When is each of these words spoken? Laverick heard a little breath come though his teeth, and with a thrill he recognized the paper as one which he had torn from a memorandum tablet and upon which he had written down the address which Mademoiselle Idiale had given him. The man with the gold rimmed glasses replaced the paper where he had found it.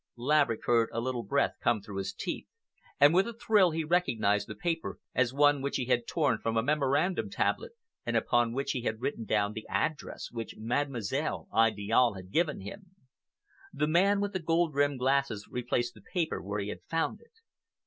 Laverick 0.17 0.65
heard 0.65 0.89
a 0.91 0.99
little 0.99 1.21
breath 1.21 1.53
come 1.61 1.79
though 1.85 1.97
his 1.97 2.11
teeth, 2.11 2.47
and 2.99 3.13
with 3.13 3.27
a 3.27 3.33
thrill 3.33 3.69
he 3.69 3.83
recognized 3.83 4.47
the 4.47 4.55
paper 4.55 4.97
as 5.13 5.31
one 5.31 5.61
which 5.61 5.75
he 5.75 5.85
had 5.85 6.07
torn 6.07 6.39
from 6.39 6.57
a 6.57 6.63
memorandum 6.63 7.29
tablet 7.29 7.73
and 8.03 8.17
upon 8.17 8.51
which 8.51 8.71
he 8.71 8.81
had 8.81 8.99
written 8.99 9.25
down 9.25 9.53
the 9.53 9.67
address 9.69 10.31
which 10.31 10.55
Mademoiselle 10.57 11.47
Idiale 11.55 12.15
had 12.15 12.31
given 12.31 12.61
him. 12.61 12.95
The 13.71 13.85
man 13.87 14.19
with 14.19 14.33
the 14.33 14.39
gold 14.39 14.73
rimmed 14.73 14.97
glasses 14.97 15.47
replaced 15.51 15.93
the 15.93 16.01
paper 16.01 16.41
where 16.41 16.59
he 16.59 16.69
had 16.69 16.81
found 16.89 17.21
it. 17.21 17.33